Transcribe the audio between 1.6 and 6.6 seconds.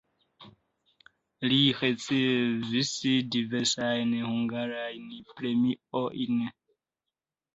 ricevis diversajn hungarajn premiojn.